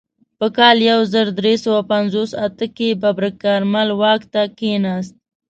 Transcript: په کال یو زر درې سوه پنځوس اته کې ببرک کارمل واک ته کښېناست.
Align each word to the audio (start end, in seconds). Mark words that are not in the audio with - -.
په 0.39 0.47
کال 0.57 0.77
یو 0.91 0.99
زر 1.13 1.27
درې 1.39 1.53
سوه 1.63 1.79
پنځوس 1.91 2.31
اته 2.47 2.65
کې 2.77 2.89
ببرک 3.01 3.35
کارمل 3.45 3.89
واک 4.01 4.21
ته 4.33 4.41
کښېناست. 4.57 5.13